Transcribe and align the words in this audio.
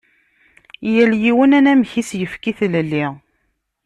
Yal 0.93 1.11
yiwen 1.23 1.55
anamek 1.57 1.91
i 1.99 2.01
as-yefka 2.05 2.47
i 2.51 2.53
tlelli. 2.59 3.05